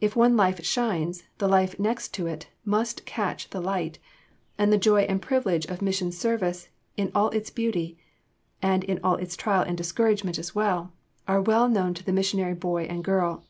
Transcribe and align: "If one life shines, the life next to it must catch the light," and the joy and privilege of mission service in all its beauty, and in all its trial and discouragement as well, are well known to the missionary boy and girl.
"If 0.00 0.16
one 0.16 0.36
life 0.36 0.64
shines, 0.64 1.22
the 1.38 1.46
life 1.46 1.78
next 1.78 2.12
to 2.14 2.26
it 2.26 2.48
must 2.64 3.06
catch 3.06 3.50
the 3.50 3.60
light," 3.60 4.00
and 4.58 4.72
the 4.72 4.76
joy 4.76 5.02
and 5.02 5.22
privilege 5.22 5.66
of 5.66 5.80
mission 5.80 6.10
service 6.10 6.68
in 6.96 7.12
all 7.14 7.28
its 7.30 7.48
beauty, 7.50 7.96
and 8.60 8.82
in 8.82 8.98
all 9.04 9.14
its 9.14 9.36
trial 9.36 9.62
and 9.62 9.78
discouragement 9.78 10.36
as 10.36 10.52
well, 10.52 10.90
are 11.28 11.40
well 11.40 11.68
known 11.68 11.94
to 11.94 12.02
the 12.02 12.12
missionary 12.12 12.54
boy 12.54 12.86
and 12.86 13.04
girl. 13.04 13.44